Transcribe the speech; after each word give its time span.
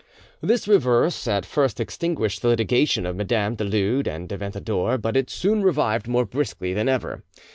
This 0.41 0.67
reverse 0.67 1.27
at 1.27 1.45
first 1.45 1.79
extinguished 1.79 2.41
the 2.41 2.47
litigation 2.47 3.05
of 3.05 3.15
Mesdames 3.15 3.57
du 3.57 3.65
Lude 3.65 4.07
and 4.07 4.27
de 4.27 4.35
Ventadour, 4.35 4.97
but 4.97 5.15
it 5.15 5.29
soon 5.29 5.61
revived 5.61 6.07
more 6.07 6.25
briskly 6.25 6.73
than 6.73 6.89
ever. 6.89 7.21